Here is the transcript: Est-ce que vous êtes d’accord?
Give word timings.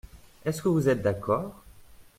Est-ce 0.45 0.63
que 0.63 0.67
vous 0.67 0.89
êtes 0.89 1.03
d’accord? 1.03 1.63